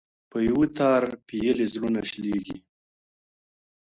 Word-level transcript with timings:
په 0.29 0.37
يوه 0.49 0.67
تار 0.77 1.03
پېيلي 1.27 1.65
زړونه 1.73 2.01
شلېږي~ 2.09 2.57